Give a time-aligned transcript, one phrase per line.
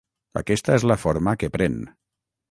[0.39, 1.75] Aquesta és la forma que pren.